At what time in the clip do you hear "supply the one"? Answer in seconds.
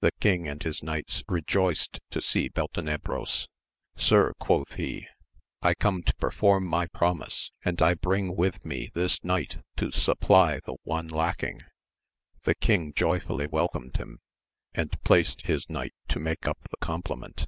9.92-11.06